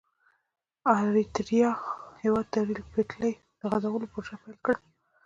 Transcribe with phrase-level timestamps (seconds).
[0.83, 1.71] د اریتریا
[2.21, 4.77] هېواد د ریل پټلۍ د غزولو پروژه پیل کړه.